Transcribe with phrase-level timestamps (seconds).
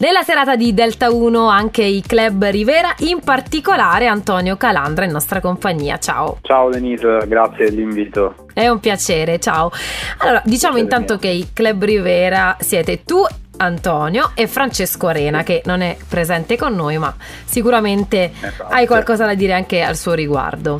[0.00, 5.40] Nella serata di Delta 1 anche i club Rivera, in particolare Antonio Calandra in nostra
[5.40, 5.98] compagnia.
[5.98, 6.38] Ciao.
[6.42, 8.46] Ciao Denise, grazie dell'invito.
[8.54, 9.72] È un piacere, ciao.
[10.18, 11.22] Allora, diciamo piacere intanto mio.
[11.22, 13.24] che i club Rivera siete tu
[13.56, 17.12] Antonio e Francesco Arena che non è presente con noi ma
[17.44, 18.72] sicuramente esatto.
[18.72, 20.78] hai qualcosa da dire anche al suo riguardo.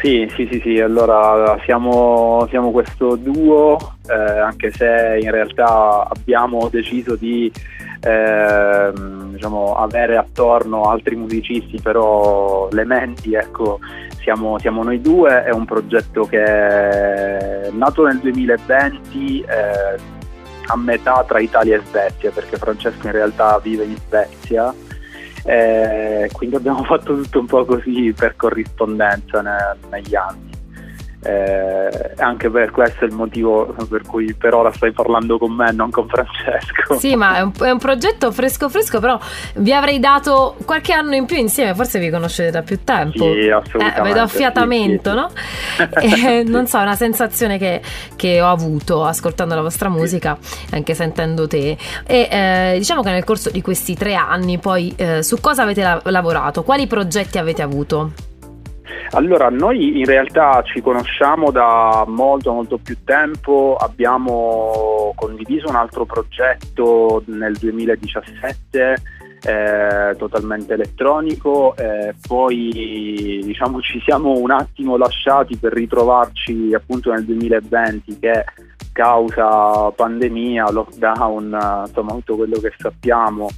[0.00, 6.68] Sì, sì, sì, sì, allora siamo, siamo questo duo, eh, anche se in realtà abbiamo
[6.70, 7.52] deciso di
[8.00, 8.92] eh,
[9.30, 13.78] diciamo, avere attorno altri musicisti, però le menti, ecco,
[14.22, 20.18] siamo, siamo, noi due, è un progetto che è nato nel 2020 eh,
[20.66, 24.72] a metà tra Italia e Svezia, perché Francesco in realtà vive in Svezia.
[25.42, 30.49] Eh, quindi abbiamo fatto tutto un po' così per corrispondenza ne, negli anni.
[31.22, 35.70] Eh, anche per questo è il motivo per cui per ora stai parlando con me,
[35.72, 36.78] non con Francesco.
[37.00, 39.18] Sì, ma è un, è un, progetto fresco fresco, però
[39.56, 43.32] vi avrei dato qualche anno in più insieme, forse vi conoscete da più tempo.
[43.32, 44.00] Sì, assolutamente.
[44.00, 45.16] Eh, vedo affiatamento, sì,
[45.76, 46.16] sì.
[46.16, 46.36] no?
[46.36, 47.80] eh, non so, è una sensazione che,
[48.16, 50.74] che, ho avuto ascoltando la vostra musica, sì.
[50.74, 51.76] anche sentendo te.
[52.06, 55.82] E eh, diciamo che nel corso di questi tre anni poi eh, su cosa avete
[55.82, 56.62] la- lavorato?
[56.62, 58.28] Quali progetti avete avuto?
[59.12, 66.04] Allora, noi in realtà ci conosciamo da molto molto più tempo, abbiamo condiviso un altro
[66.04, 69.02] progetto nel 2017
[69.42, 77.24] eh, totalmente elettronico, eh, poi diciamo ci siamo un attimo lasciati per ritrovarci appunto nel
[77.24, 78.44] 2020 che
[78.92, 83.48] causa pandemia, lockdown, insomma tutto quello che sappiamo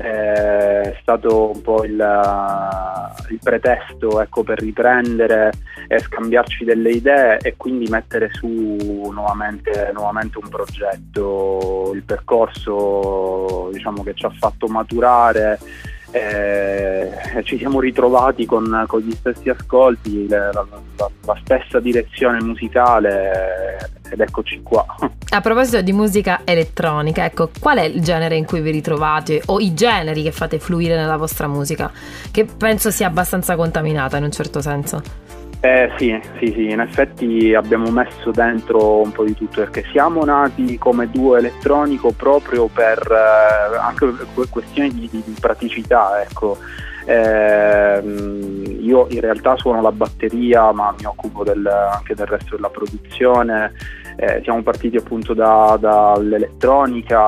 [0.00, 1.92] è stato un po' il,
[3.28, 5.52] il pretesto ecco, per riprendere
[5.88, 8.46] e scambiarci delle idee e quindi mettere su
[9.12, 15.58] nuovamente, nuovamente un progetto, il percorso diciamo, che ci ha fatto maturare
[16.12, 20.66] eh, ci siamo ritrovati con, con gli stessi ascolti, la, la,
[21.24, 24.84] la, stessa direzione musicale ed eccoci qua.
[25.32, 29.60] A proposito di musica elettronica, ecco, qual è il genere in cui vi ritrovate o
[29.60, 31.90] i generi che fate fluire nella vostra musica?
[32.30, 35.38] Che penso sia abbastanza contaminata in un certo senso.
[35.62, 40.24] Eh sì, sì, sì, in effetti abbiamo messo dentro un po' di tutto perché siamo
[40.24, 44.10] nati come duo elettronico proprio per eh, anche
[44.48, 46.56] questioni di, di, praticità, ecco.
[47.04, 48.00] Eh,
[48.80, 53.74] io in realtà suono la batteria ma mi occupo del, anche del resto della produzione.
[54.16, 57.20] Eh, siamo partiti appunto da, dall'elettronica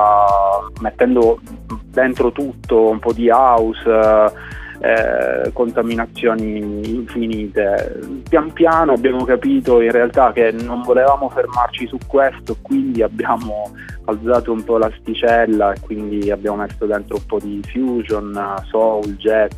[0.81, 1.39] mettendo
[1.85, 4.51] dentro tutto un po' di house
[4.83, 6.57] eh, contaminazioni
[6.93, 7.99] infinite.
[8.27, 13.71] Pian piano abbiamo capito in realtà che non volevamo fermarci su questo, quindi abbiamo
[14.05, 18.37] alzato un po' l'asticella e quindi abbiamo messo dentro un po' di fusion,
[18.69, 19.55] soul, jazz,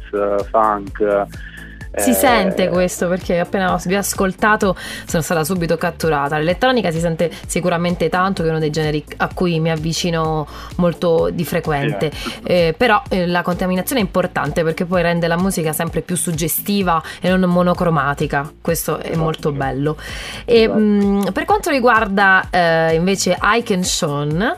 [0.52, 1.26] funk
[1.98, 4.76] si eh, sente questo perché appena vi ho ascoltato
[5.06, 6.38] sono stata subito catturata.
[6.38, 10.48] L'elettronica si sente sicuramente tanto, che è uno dei generi a cui mi avvicino
[10.78, 12.12] molto di frequente.
[12.44, 17.02] Eh, però eh, la contaminazione è importante perché poi rende la musica sempre più suggestiva
[17.22, 18.52] e non monocromatica.
[18.62, 19.98] Questo è molto bello.
[20.46, 24.58] E, mh, mm, per quanto riguarda eh, invece Ike and Sean,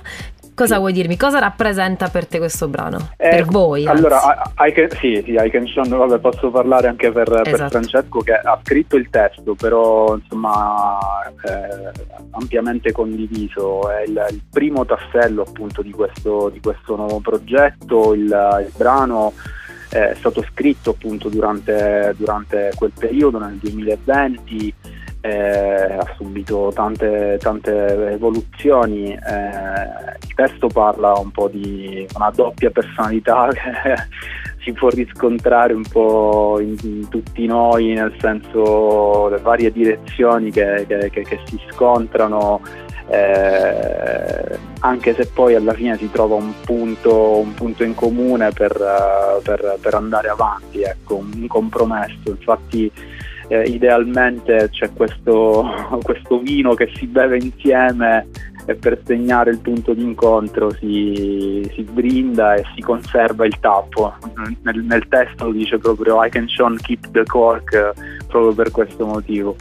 [0.58, 1.18] Cosa vuoi dirmi?
[1.18, 3.12] Cosa rappresenta per te questo brano?
[3.16, 3.86] Eh, per voi?
[3.86, 7.52] Allora, I, I can, sì, sì, I can show, vabbè, posso parlare anche per, esatto.
[7.52, 10.98] per, Francesco che ha scritto il testo, però insomma
[11.46, 11.92] eh,
[12.32, 13.88] ampiamente condiviso.
[13.88, 18.16] È il, il, primo tassello appunto di questo, di questo nuovo progetto.
[18.16, 19.34] Il, il brano
[19.90, 24.74] è stato scritto appunto durante, durante quel periodo, nel 2020
[25.22, 29.12] eh, ha subito tante, tante evoluzioni.
[29.12, 33.96] Eh, il testo parla un po' di una doppia personalità che
[34.64, 40.86] si può riscontrare un po' in, in tutti noi, nel senso le varie direzioni che,
[40.88, 42.62] che, che, che si scontrano.
[43.10, 48.74] Eh, anche se poi alla fine si trova un punto, un punto in comune per,
[49.44, 52.30] per, per andare avanti, ecco, un compromesso.
[52.30, 52.92] Infatti
[53.48, 55.66] eh, idealmente c'è questo,
[56.04, 58.28] questo, vino che si beve insieme
[58.66, 64.14] e per segnare il punto di incontro si, si brinda e si conserva il tappo.
[64.64, 67.94] Nel, nel, testo dice proprio I can Sean keep the cork
[68.28, 69.56] proprio per questo motivo.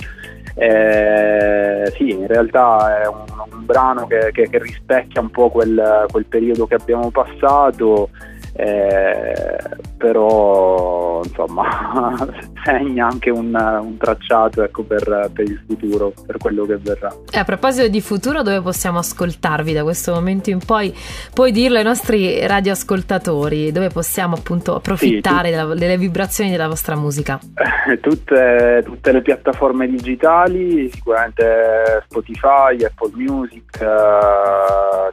[0.58, 6.06] Eh, sì, in realtà è un, un brano che, che, che, rispecchia un po' quel,
[6.10, 8.08] quel periodo che abbiamo passato
[8.56, 9.58] eh,
[9.96, 12.16] però insomma
[12.64, 17.14] segna anche un, un tracciato ecco, per, per, il futuro, per quello che verrà.
[17.30, 20.94] E a proposito di futuro, dove possiamo ascoltarvi da questo momento in poi?
[21.32, 25.60] Puoi dirlo ai nostri radioascoltatori, dove possiamo appunto approfittare sì, tu...
[25.60, 27.38] della, delle vibrazioni della vostra musica?
[28.00, 33.80] tutte, tutte, le piattaforme digitali, sicuramente Spotify, Apple Music,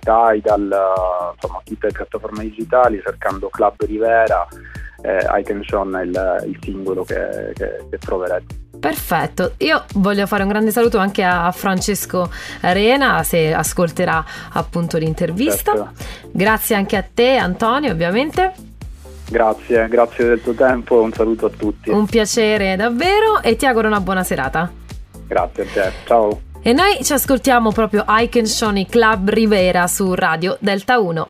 [0.04, 0.76] Tidal,
[1.34, 4.48] insomma tutte le piattaforme digitali cercando Club Rivera,
[5.02, 8.62] eh, I Show è il, il singolo che, che, che troverete.
[8.80, 12.30] Perfetto, io voglio fare un grande saluto anche a Francesco
[12.62, 15.72] Arena se ascolterà appunto l'intervista.
[15.72, 15.92] Certo.
[16.32, 18.52] Grazie anche a te Antonio ovviamente.
[19.30, 21.90] Grazie, grazie del tuo tempo, un saluto a tutti.
[21.90, 24.70] Un piacere davvero e ti auguro una buona serata.
[25.28, 26.53] Grazie a te, ciao.
[26.66, 31.22] E noi ci ascoltiamo proprio Icon Shoni Club Rivera su Radio Delta 1.